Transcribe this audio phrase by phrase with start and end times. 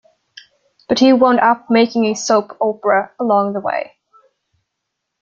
[0.89, 3.99] But he wound up making a soap opera along the way.